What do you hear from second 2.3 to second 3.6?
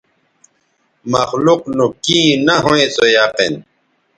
نہ ھویں سو یقین